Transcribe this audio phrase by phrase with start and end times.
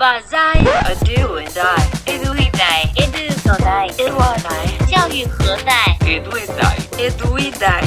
[0.00, 6.30] 把在 a do and I edu e dai edu 所在 edu a dai 教育何在 edu
[6.38, 7.82] e dai edu e dai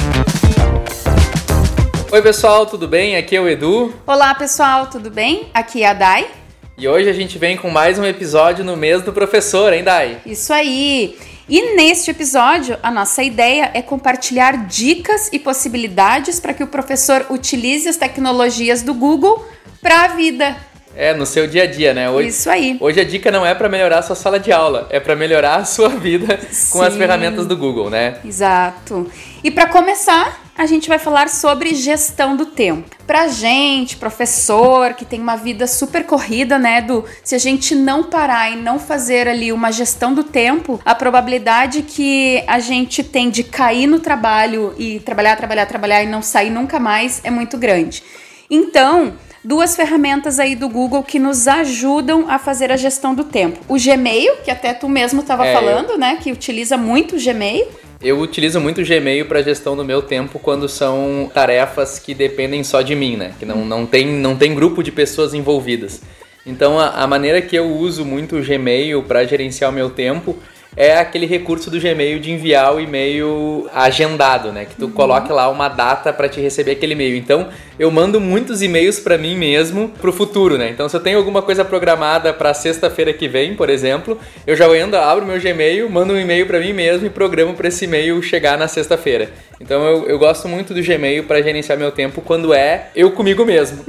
[2.11, 3.15] Oi pessoal, tudo bem?
[3.17, 3.93] Aqui é o Edu.
[4.07, 5.47] Olá pessoal, tudo bem?
[5.53, 6.27] Aqui é a Dai.
[6.75, 10.17] E hoje a gente vem com mais um episódio no mês do professor, hein, Dai?
[10.25, 11.15] Isso aí!
[11.47, 17.27] E neste episódio, a nossa ideia é compartilhar dicas e possibilidades para que o professor
[17.29, 19.45] utilize as tecnologias do Google
[19.79, 20.57] para a vida.
[20.96, 22.08] É, no seu dia a dia, né?
[22.08, 22.76] Hoje, Isso aí.
[22.80, 25.56] Hoje a dica não é para melhorar a sua sala de aula, é para melhorar
[25.56, 26.38] a sua vida
[26.70, 26.98] com as Sim.
[26.98, 28.18] ferramentas do Google, né?
[28.24, 29.10] Exato.
[29.42, 32.88] E para começar, a gente vai falar sobre gestão do tempo.
[33.06, 37.04] Pra gente, professor, que tem uma vida super corrida, né, Edu?
[37.24, 41.82] Se a gente não parar e não fazer ali uma gestão do tempo, a probabilidade
[41.82, 46.50] que a gente tem de cair no trabalho e trabalhar, trabalhar, trabalhar e não sair
[46.50, 48.02] nunca mais é muito grande.
[48.48, 53.60] Então, duas ferramentas aí do Google que nos ajudam a fazer a gestão do tempo.
[53.68, 57.66] O Gmail, que até tu mesmo estava É, falando, né, que utiliza muito o Gmail.
[58.02, 62.64] Eu utilizo muito o Gmail para gestão do meu tempo quando são tarefas que dependem
[62.64, 63.32] só de mim, né?
[63.38, 66.02] Que não, não, tem, não tem grupo de pessoas envolvidas.
[66.44, 70.36] Então a, a maneira que eu uso muito o Gmail para gerenciar o meu tempo
[70.76, 74.64] é aquele recurso do Gmail de enviar o e-mail agendado, né?
[74.64, 77.16] Que tu coloque lá uma data para te receber aquele e-mail.
[77.16, 80.70] Então eu mando muitos e-mails para mim mesmo pro futuro, né?
[80.70, 84.66] Então se eu tenho alguma coisa programada para sexta-feira que vem, por exemplo, eu já
[84.66, 88.22] ando, abro meu Gmail, mando um e-mail para mim mesmo e programo para esse e-mail
[88.22, 89.30] chegar na sexta-feira.
[89.60, 93.44] Então eu, eu gosto muito do Gmail para gerenciar meu tempo quando é eu comigo
[93.44, 93.84] mesmo.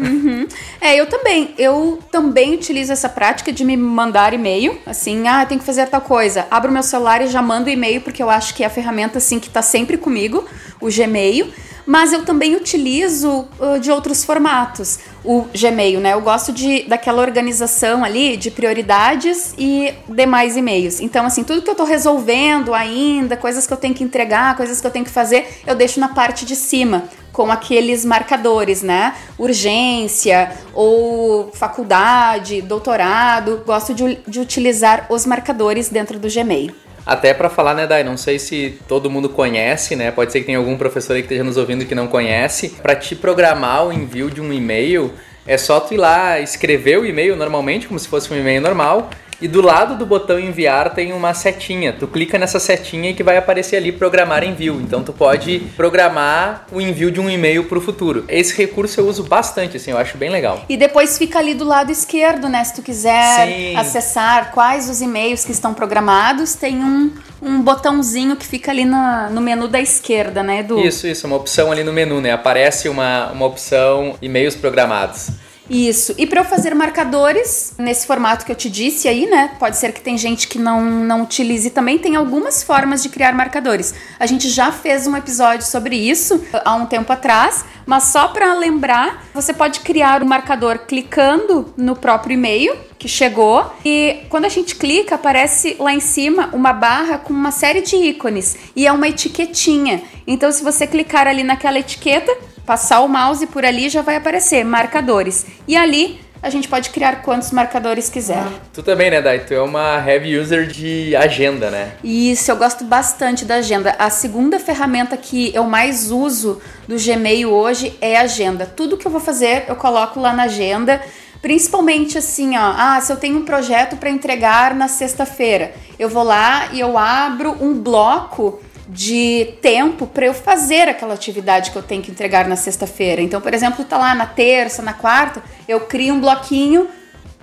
[0.81, 1.53] É, eu também.
[1.58, 4.77] Eu também utilizo essa prática de me mandar e-mail.
[4.86, 6.45] Assim, ah, tem que fazer tal coisa.
[6.52, 9.40] Abro meu celular e já mando e-mail, porque eu acho que é a ferramenta assim
[9.40, 10.45] que tá sempre comigo,
[10.82, 11.52] o Gmail.
[11.86, 16.14] Mas eu também utilizo uh, de outros formatos o Gmail, né?
[16.14, 21.00] Eu gosto de daquela organização ali de prioridades e demais e-mails.
[21.00, 24.80] Então, assim, tudo que eu tô resolvendo ainda, coisas que eu tenho que entregar, coisas
[24.80, 29.14] que eu tenho que fazer, eu deixo na parte de cima com aqueles marcadores, né?
[29.37, 33.61] Urgência ou faculdade, doutorado.
[33.65, 36.85] Gosto de, de utilizar os marcadores dentro do Gmail.
[37.05, 40.10] Até para falar, né, Dai, não sei se todo mundo conhece, né?
[40.11, 42.70] Pode ser que tenha algum professor aí que esteja nos ouvindo que não conhece.
[42.82, 45.14] Para te programar o envio de um e-mail,
[45.45, 49.11] é só tu ir lá escrever o e-mail normalmente, como se fosse um e-mail normal,
[49.42, 51.94] e do lado do botão enviar tem uma setinha.
[51.94, 54.80] Tu clica nessa setinha e que vai aparecer ali programar envio.
[54.82, 58.26] Então tu pode programar o envio de um e-mail para o futuro.
[58.28, 60.64] Esse recurso eu uso bastante, assim, eu acho bem legal.
[60.70, 62.64] E depois fica ali do lado esquerdo, né?
[62.64, 63.76] Se tu quiser Sim.
[63.76, 69.30] acessar quais os e-mails que estão programados, tem um, um botãozinho que fica ali na,
[69.30, 70.80] no menu da esquerda, né, Edu?
[70.80, 72.32] Isso, isso, uma opção ali no menu, né?
[72.32, 75.30] Aparece uma, uma opção e-mails programados.
[75.70, 76.14] Isso.
[76.17, 79.52] E para eu fazer marcadores nesse formato que eu te disse aí, né?
[79.59, 81.98] Pode ser que tem gente que não, não utilize também.
[81.98, 83.93] Tem algumas formas de criar marcadores.
[84.20, 88.54] A gente já fez um episódio sobre isso há um tempo atrás, mas só para
[88.54, 94.49] lembrar, você pode criar o marcador clicando no próprio e-mail que chegou e quando a
[94.49, 98.92] gente clica aparece lá em cima uma barra com uma série de ícones e é
[98.92, 100.02] uma etiquetinha.
[100.25, 104.64] Então se você clicar ali naquela etiqueta, passar o mouse por ali já vai aparecer
[104.64, 105.45] marcadores.
[105.67, 108.43] E ali a gente pode criar quantos marcadores quiser.
[108.71, 109.39] Tu também, né, Dai?
[109.39, 111.93] Tu é uma heavy user de agenda, né?
[112.04, 113.95] Isso, eu gosto bastante da agenda.
[113.98, 118.65] A segunda ferramenta que eu mais uso do Gmail hoje é a agenda.
[118.65, 121.02] Tudo que eu vou fazer, eu coloco lá na agenda.
[121.42, 126.23] Principalmente assim, ó, ah, se eu tenho um projeto para entregar na sexta-feira, eu vou
[126.23, 131.84] lá e eu abro um bloco de tempo para eu fazer aquela atividade que eu
[131.84, 133.22] tenho que entregar na sexta-feira.
[133.22, 136.88] Então, por exemplo, tá lá na terça, na quarta, eu crio um bloquinho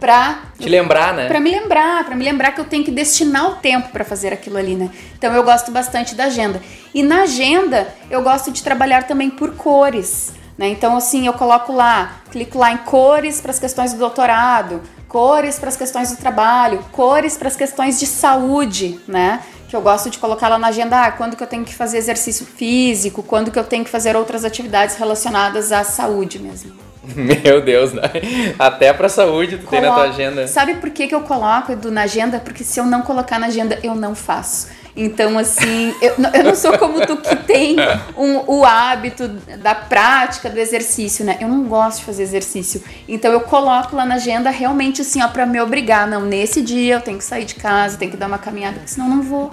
[0.03, 1.29] para Te lembrar, né?
[1.29, 4.33] Pra me lembrar, pra me lembrar que eu tenho que destinar o tempo pra fazer
[4.33, 4.91] aquilo ali, né?
[5.17, 6.61] Então eu gosto bastante da agenda.
[6.93, 10.69] E na agenda eu gosto de trabalhar também por cores, né?
[10.69, 15.61] Então assim, eu coloco lá, clico lá em cores para as questões do doutorado, cores
[15.61, 19.41] para as questões do trabalho, cores para as questões de saúde, né?
[19.73, 21.97] Que eu gosto de colocar lá na agenda, ah, quando que eu tenho que fazer
[21.97, 26.75] exercício físico, quando que eu tenho que fazer outras atividades relacionadas à saúde mesmo.
[27.17, 28.03] Meu Deus, né?
[28.59, 30.47] Até pra saúde tu tem na tua agenda.
[30.47, 32.39] Sabe por que, que eu coloco Edu, na agenda?
[32.39, 34.69] Porque se eu não colocar na agenda, eu não faço.
[34.94, 37.77] Então, assim, eu, eu não sou como tu que tem
[38.17, 39.27] um- o hábito
[39.62, 41.39] da prática do exercício, né?
[41.41, 42.83] Eu não gosto de fazer exercício.
[43.09, 46.06] Então, eu coloco lá na agenda realmente assim, ó, pra me obrigar.
[46.06, 48.91] Não, nesse dia eu tenho que sair de casa, tenho que dar uma caminhada, porque
[48.91, 49.50] senão eu não vou.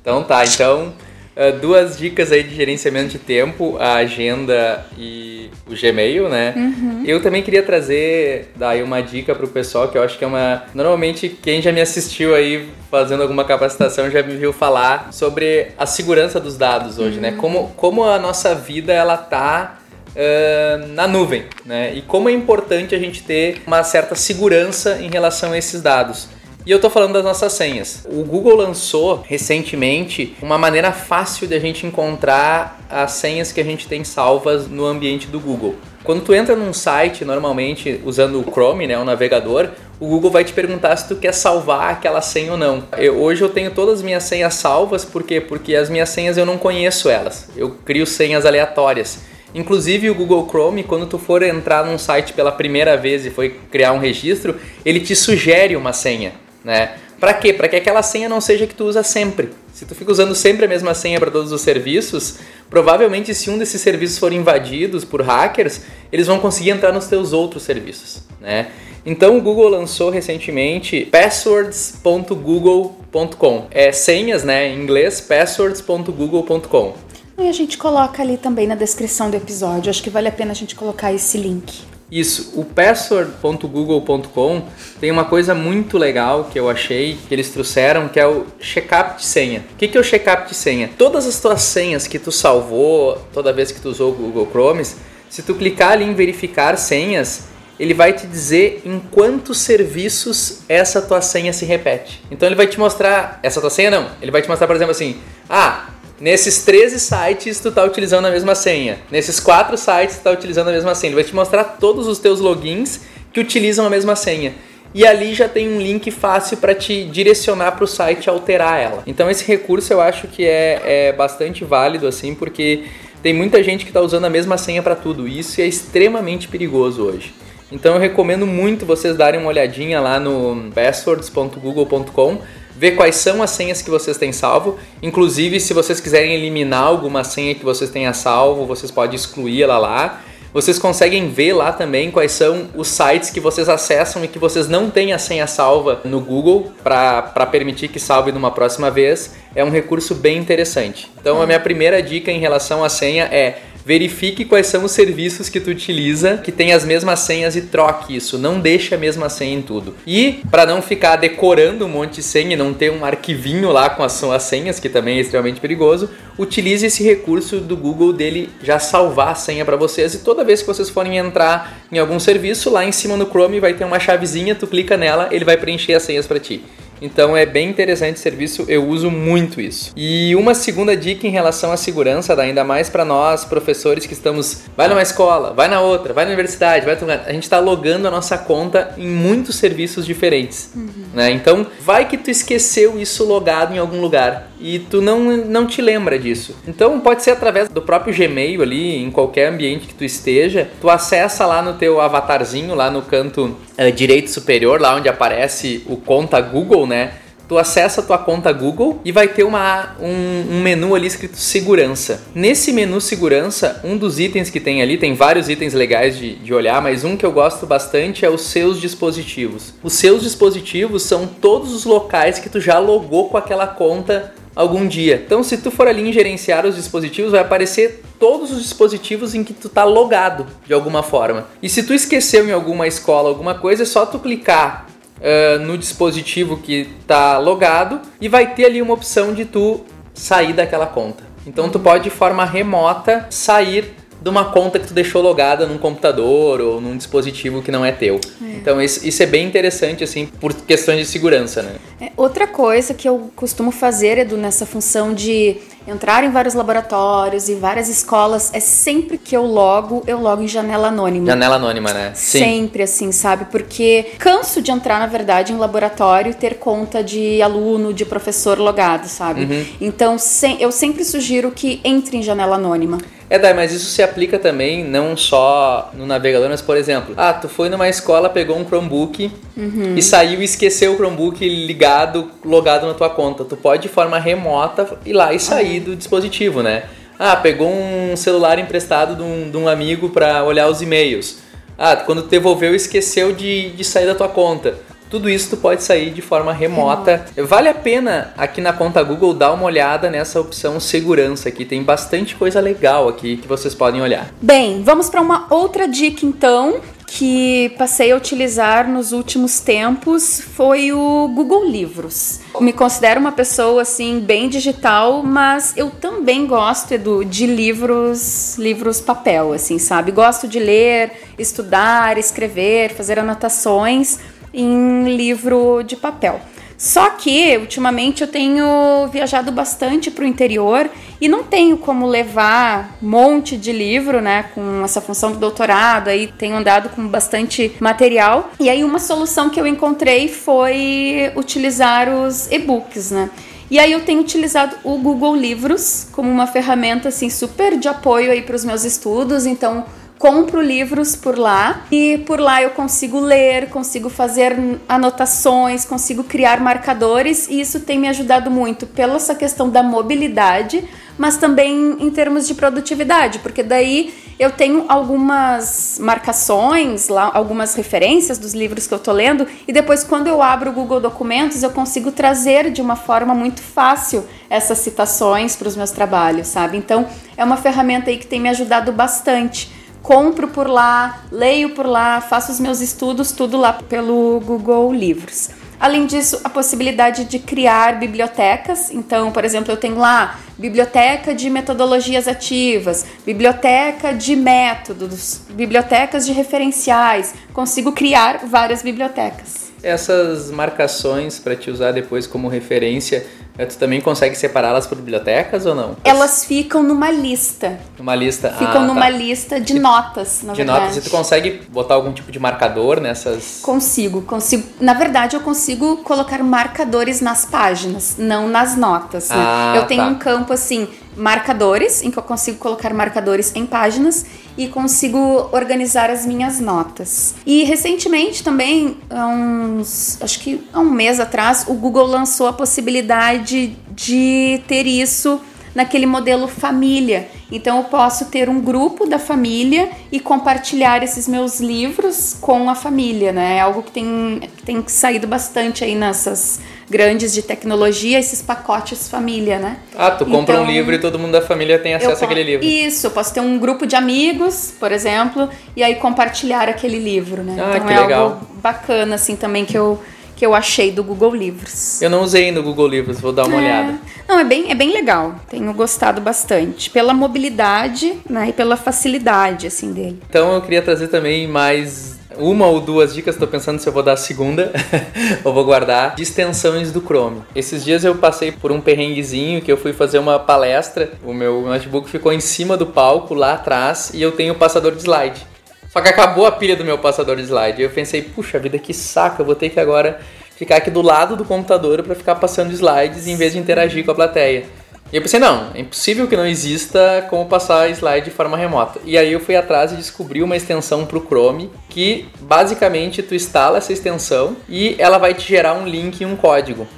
[0.00, 0.94] Então tá, então
[1.36, 6.54] uh, duas dicas aí de gerenciamento de tempo, a agenda e o Gmail, né?
[6.56, 7.02] Uhum.
[7.04, 10.64] Eu também queria trazer daí uma dica pro pessoal que eu acho que é uma.
[10.74, 15.84] Normalmente, quem já me assistiu aí fazendo alguma capacitação já me viu falar sobre a
[15.84, 17.28] segurança dos dados hoje, né?
[17.28, 17.34] uhum.
[17.34, 17.40] né?
[17.40, 19.78] Como, como a nossa vida ela tá
[20.16, 21.94] uh, na nuvem, né?
[21.94, 26.28] E como é importante a gente ter uma certa segurança em relação a esses dados.
[26.66, 28.04] E eu tô falando das nossas senhas.
[28.10, 33.64] O Google lançou recentemente uma maneira fácil de a gente encontrar as senhas que a
[33.64, 35.76] gente tem salvas no ambiente do Google.
[36.02, 39.68] Quando tu entra num site, normalmente usando o Chrome, né, o navegador,
[40.00, 42.82] o Google vai te perguntar se tu quer salvar aquela senha ou não.
[42.98, 45.40] Eu, hoje eu tenho todas as minhas senhas salvas, por quê?
[45.40, 47.48] Porque as minhas senhas eu não conheço elas.
[47.56, 49.20] Eu crio senhas aleatórias.
[49.54, 53.48] Inclusive o Google Chrome, quando tu for entrar num site pela primeira vez e for
[53.70, 56.32] criar um registro, ele te sugere uma senha,
[56.66, 56.96] né?
[57.20, 57.52] Para quê?
[57.52, 59.50] Para que aquela senha não seja que tu usa sempre.
[59.72, 63.56] Se tu fica usando sempre a mesma senha para todos os serviços, provavelmente se um
[63.56, 68.72] desses serviços for invadidos por hackers, eles vão conseguir entrar nos teus outros serviços, né?
[69.04, 73.68] Então o Google lançou recentemente passwords.google.com.
[73.70, 76.94] É senhas, né, em inglês, passwords.google.com.
[77.38, 79.88] E a gente coloca ali também na descrição do episódio.
[79.88, 81.84] Acho que vale a pena a gente colocar esse link.
[82.10, 84.62] Isso, o password.google.com
[85.00, 89.16] tem uma coisa muito legal que eu achei que eles trouxeram, que é o checkup
[89.16, 89.64] de senha.
[89.72, 90.88] O que é o checkup de senha?
[90.96, 94.84] Todas as tuas senhas que tu salvou toda vez que tu usou o Google Chrome,
[95.28, 97.48] se tu clicar ali em verificar senhas,
[97.78, 102.22] ele vai te dizer em quantos serviços essa tua senha se repete.
[102.30, 104.92] Então ele vai te mostrar, essa tua senha não, ele vai te mostrar, por exemplo,
[104.92, 105.18] assim,
[105.48, 108.98] ah, Nesses 13 sites tu tá utilizando a mesma senha.
[109.10, 111.10] Nesses 4 sites tu tá utilizando a mesma senha.
[111.10, 113.00] Ele vai te mostrar todos os teus logins
[113.32, 114.54] que utilizam a mesma senha.
[114.94, 119.02] E ali já tem um link fácil para te direcionar para o site alterar ela.
[119.06, 122.84] Então esse recurso eu acho que é, é bastante válido assim, porque
[123.22, 125.28] tem muita gente que está usando a mesma senha para tudo.
[125.28, 127.34] E isso é extremamente perigoso hoje.
[127.70, 132.40] Então eu recomendo muito vocês darem uma olhadinha lá no passwords.google.com
[132.78, 134.78] ver quais são as senhas que vocês têm salvo.
[135.02, 139.78] Inclusive, se vocês quiserem eliminar alguma senha que vocês tenham salvo, vocês podem excluir ela
[139.78, 140.22] lá.
[140.52, 144.66] Vocês conseguem ver lá também quais são os sites que vocês acessam e que vocês
[144.66, 149.34] não têm a senha salva no Google para permitir que salve numa próxima vez.
[149.54, 151.10] É um recurso bem interessante.
[151.20, 155.48] Então, a minha primeira dica em relação à senha é verifique quais são os serviços
[155.48, 158.36] que tu utiliza que tem as mesmas senhas e troque isso.
[158.36, 159.94] Não deixe a mesma senha em tudo.
[160.04, 163.88] E para não ficar decorando um monte de senha e não ter um arquivinho lá
[163.88, 168.50] com as, as senhas, que também é extremamente perigoso, utilize esse recurso do Google dele
[168.60, 172.18] já salvar a senha para vocês e toda vez que vocês forem entrar em algum
[172.18, 175.56] serviço, lá em cima no Chrome vai ter uma chavezinha, tu clica nela, ele vai
[175.56, 176.60] preencher as senhas para ti.
[177.00, 179.92] Então é bem interessante o serviço, eu uso muito isso.
[179.96, 184.62] E uma segunda dica em relação à segurança, ainda mais para nós professores que estamos,
[184.76, 188.10] vai numa escola, vai na outra, vai na universidade, vai a gente está logando a
[188.10, 190.88] nossa conta em muitos serviços diferentes, uhum.
[191.16, 191.30] Né?
[191.30, 195.80] Então vai que tu esqueceu isso logado em algum lugar e tu não, não te
[195.80, 196.54] lembra disso.
[196.68, 200.90] Então pode ser através do próprio Gmail ali, em qualquer ambiente que tu esteja, tu
[200.90, 205.96] acessa lá no teu avatarzinho, lá no canto uh, direito superior, lá onde aparece o
[205.96, 207.12] conta Google, né?
[207.48, 211.36] Tu acessa a tua conta Google e vai ter uma, um, um, menu ali escrito
[211.36, 212.22] segurança.
[212.34, 216.52] Nesse menu segurança, um dos itens que tem ali, tem vários itens legais de, de
[216.52, 219.74] olhar, mas um que eu gosto bastante é os seus dispositivos.
[219.82, 224.88] Os seus dispositivos são todos os locais que tu já logou com aquela conta algum
[224.88, 225.22] dia.
[225.24, 229.44] Então, se tu for ali em gerenciar os dispositivos, vai aparecer todos os dispositivos em
[229.44, 231.46] que tu tá logado de alguma forma.
[231.62, 234.86] E se tu esqueceu em alguma escola alguma coisa, é só tu clicar
[235.18, 240.52] uh, no dispositivo que tá logado e vai ter ali uma opção de tu sair
[240.52, 241.24] daquela conta.
[241.46, 245.78] Então, tu pode de forma remota sair de uma conta que tu deixou logada num
[245.78, 248.18] computador ou num dispositivo que não é teu.
[248.42, 248.56] É.
[248.56, 251.74] Então isso, isso, é bem interessante assim por questões de segurança, né?
[252.00, 257.48] É, outra coisa que eu costumo fazer Edu nessa função de entrar em vários laboratórios
[257.48, 261.26] e várias escolas é sempre que eu logo, eu logo em janela anônima.
[261.26, 262.12] Janela anônima, né?
[262.14, 262.38] Sim.
[262.38, 263.46] Sempre assim, sabe?
[263.46, 268.58] Porque canso de entrar, na verdade, em laboratório e ter conta de aluno, de professor
[268.58, 269.44] logado, sabe?
[269.44, 269.66] Uhum.
[269.80, 270.16] Então,
[270.58, 272.98] eu sempre sugiro que entre em janela anônima.
[273.28, 277.32] É, Dai, mas isso se aplica também não só no navegador, mas por exemplo, ah,
[277.32, 279.94] tu foi numa escola, pegou um Chromebook uhum.
[279.96, 283.44] e saiu e esqueceu o Chromebook ligado, logado na tua conta.
[283.44, 286.84] Tu pode de forma remota ir lá e sair do dispositivo, né?
[287.18, 291.38] Ah, pegou um celular emprestado de um, de um amigo para olhar os e-mails.
[291.78, 294.74] Ah, quando tu devolveu, esqueceu de, de sair da tua conta
[295.08, 297.24] tudo isso tu pode sair de forma remota.
[297.36, 301.64] Vale a pena aqui na conta Google dar uma olhada nessa opção segurança aqui.
[301.64, 304.28] Tem bastante coisa legal aqui que vocês podem olhar.
[304.42, 310.92] Bem, vamos para uma outra dica então que passei a utilizar nos últimos tempos foi
[310.92, 312.40] o Google Livros.
[312.60, 319.00] Me considero uma pessoa assim bem digital, mas eu também gosto Edu, de livros, livros
[319.00, 320.10] papel, assim, sabe?
[320.10, 324.18] Gosto de ler, estudar, escrever, fazer anotações
[324.52, 326.40] em livro de papel.
[326.76, 332.96] Só que ultimamente eu tenho viajado bastante para o interior e não tenho como levar
[333.00, 338.50] monte de livro, né, com essa função do doutorado, aí tenho andado com bastante material.
[338.60, 343.30] E aí uma solução que eu encontrei foi utilizar os e-books, né?
[343.68, 348.30] E aí eu tenho utilizado o Google Livros como uma ferramenta assim super de apoio
[348.30, 349.84] aí para os meus estudos, então
[350.18, 354.56] compro livros por lá e por lá eu consigo ler, consigo fazer
[354.88, 360.84] anotações, consigo criar marcadores e isso tem me ajudado muito pela essa questão da mobilidade,
[361.18, 368.36] mas também em termos de produtividade, porque daí eu tenho algumas marcações lá, algumas referências
[368.36, 371.70] dos livros que eu tô lendo e depois quando eu abro o Google Documentos eu
[371.70, 376.76] consigo trazer de uma forma muito fácil essas citações para os meus trabalhos, sabe?
[376.76, 377.06] Então
[377.36, 379.75] é uma ferramenta aí que tem me ajudado bastante
[380.06, 385.50] compro por lá, leio por lá, faço os meus estudos, tudo lá pelo Google Livros.
[385.80, 388.92] Além disso, a possibilidade de criar bibliotecas.
[388.92, 396.32] Então, por exemplo, eu tenho lá biblioteca de metodologias ativas, biblioteca de métodos, bibliotecas de
[396.32, 397.34] referenciais.
[397.52, 399.65] Consigo criar várias bibliotecas.
[399.82, 403.26] Essas marcações para te usar depois como referência
[403.58, 405.96] é, tu também consegue separá-las por bibliotecas ou não?
[406.04, 407.80] Elas ficam numa lista.
[407.98, 408.50] Numa lista.
[408.50, 409.10] Ficam ah, numa tá.
[409.10, 410.80] lista de notas, na de verdade.
[410.80, 410.96] notas.
[410.98, 413.60] E tu consegue botar algum tipo de marcador nessas?
[413.62, 414.68] Consigo, consigo.
[414.78, 419.30] Na verdade, eu consigo colocar marcadores nas páginas, não nas notas.
[419.30, 419.36] Né?
[419.38, 420.08] Ah, eu tenho tá.
[420.10, 425.18] um campo assim, marcadores, em que eu consigo colocar marcadores em páginas e consigo
[425.52, 427.34] organizar as minhas notas.
[427.44, 432.52] E recentemente também, há uns, acho que há um mês atrás, o Google lançou a
[432.52, 435.40] possibilidade de ter isso
[435.74, 437.28] naquele modelo família.
[437.52, 442.74] Então eu posso ter um grupo da família e compartilhar esses meus livros com a
[442.74, 443.58] família, né?
[443.58, 449.08] É algo que tem, que tem saído bastante aí nessas grandes de tecnologia, esses pacotes
[449.08, 449.78] família, né?
[449.96, 452.64] Ah, tu compra Então, um livro e todo mundo da família tem acesso àquele livro.
[452.64, 457.42] Isso, eu posso ter um grupo de amigos, por exemplo, e aí compartilhar aquele livro,
[457.42, 457.56] né?
[457.58, 458.22] Ah, então que é legal.
[458.22, 460.00] algo bacana assim também que eu
[460.36, 462.00] que eu achei do Google Livros.
[462.02, 463.98] Eu não usei no Google Livros, vou dar uma olhada.
[464.28, 465.34] Não, é bem, é bem legal.
[465.48, 466.90] Tenho gostado bastante.
[466.90, 470.22] Pela mobilidade né, e pela facilidade, assim, dele.
[470.28, 474.02] Então eu queria trazer também mais uma ou duas dicas, tô pensando se eu vou
[474.02, 474.72] dar a segunda
[475.44, 477.42] ou vou guardar, extensões do Chrome.
[477.54, 481.62] Esses dias eu passei por um perrenguezinho que eu fui fazer uma palestra, o meu
[481.62, 485.46] notebook ficou em cima do palco lá atrás e eu tenho o passador de slide.
[485.88, 487.80] Só que acabou a pilha do meu passador de slide.
[487.80, 490.20] Eu pensei, puxa vida, que saco, eu vou ter que agora
[490.56, 494.10] ficar aqui do lado do computador para ficar passando slides em vez de interagir com
[494.10, 494.64] a plateia.
[495.12, 499.00] E eu pensei, não, é impossível que não exista como passar slide de forma remota.
[499.04, 503.34] E aí eu fui atrás e descobri uma extensão para o Chrome que basicamente tu
[503.34, 506.88] instala essa extensão e ela vai te gerar um link e um código.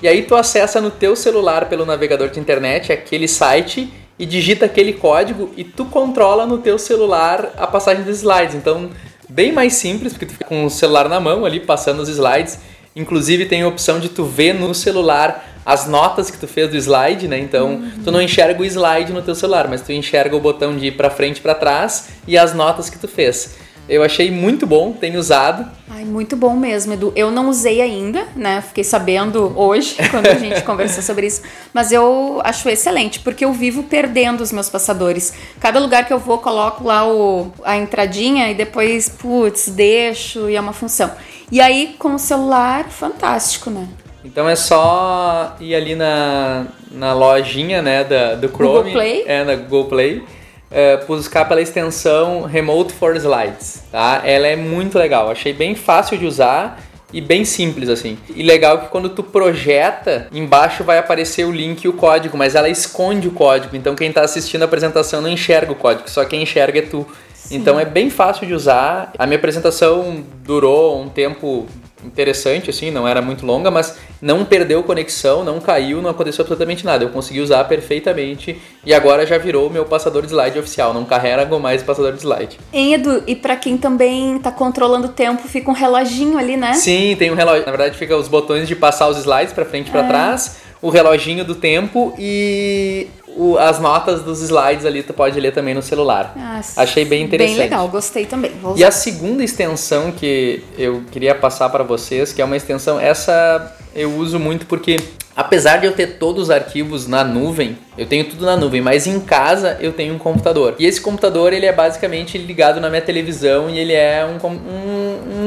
[0.00, 4.66] E aí tu acessa no teu celular pelo navegador de internet aquele site e digita
[4.66, 8.54] aquele código e tu controla no teu celular a passagem dos slides.
[8.54, 8.90] Então,
[9.28, 12.58] bem mais simples, porque tu fica com o celular na mão ali passando os slides.
[12.96, 16.78] Inclusive tem a opção de tu ver no celular as notas que tu fez do
[16.78, 17.38] slide, né?
[17.38, 20.86] Então, tu não enxerga o slide no teu celular, mas tu enxerga o botão de
[20.86, 23.58] ir para frente e para trás e as notas que tu fez.
[23.86, 25.70] Eu achei muito bom, tenho usado.
[25.90, 27.12] Ai, muito bom mesmo, Edu.
[27.14, 28.62] Eu não usei ainda, né?
[28.62, 31.42] Fiquei sabendo hoje, quando a gente conversou sobre isso.
[31.74, 35.34] Mas eu acho excelente, porque eu vivo perdendo os meus passadores.
[35.60, 40.56] Cada lugar que eu vou, coloco lá o, a entradinha e depois, putz, deixo e
[40.56, 41.10] é uma função.
[41.52, 43.86] E aí, com o celular, fantástico, né?
[44.30, 48.74] Então é só ir ali na, na lojinha né, da, do Chrome.
[48.74, 49.24] Google Play.
[49.26, 50.22] É, na Google Play.
[50.70, 54.20] é, buscar pela extensão Remote for Slides, tá?
[54.22, 56.78] Ela é muito legal, achei bem fácil de usar
[57.10, 58.18] e bem simples assim.
[58.36, 62.54] E legal que quando tu projeta, embaixo vai aparecer o link e o código, mas
[62.54, 66.22] ela esconde o código, então quem está assistindo a apresentação não enxerga o código, só
[66.26, 67.06] quem enxerga é tu.
[67.50, 69.10] Então é bem fácil de usar.
[69.18, 71.66] A minha apresentação durou um tempo
[72.04, 76.84] interessante, assim, não era muito longa, mas não perdeu conexão, não caiu, não aconteceu absolutamente
[76.84, 77.04] nada.
[77.04, 81.04] Eu consegui usar perfeitamente e agora já virou o meu passador de slide oficial, não
[81.04, 82.58] carrega mais passador de slide.
[82.72, 86.74] Hein, Edu, e pra quem também tá controlando o tempo, fica um reloginho ali, né?
[86.74, 87.64] Sim, tem um relógio.
[87.64, 90.08] Na verdade, fica os botões de passar os slides pra frente e pra É.
[90.08, 95.52] trás, o reloginho do tempo e o- as notas dos slides ali tu pode ler
[95.52, 96.32] também no celular.
[96.36, 97.56] Ah, Achei bem interessante.
[97.56, 98.52] Bem legal, gostei também.
[98.76, 103.74] E a segunda extensão que eu queria passar para vocês, que é uma extensão, essa
[103.94, 104.96] eu uso muito porque
[105.34, 109.06] apesar de eu ter todos os arquivos na nuvem, eu tenho tudo na nuvem, mas
[109.06, 110.74] em casa eu tenho um computador.
[110.78, 114.50] E esse computador ele é basicamente ligado na minha televisão e ele é um, um,